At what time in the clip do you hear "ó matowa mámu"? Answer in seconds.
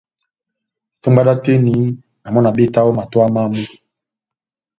2.89-3.63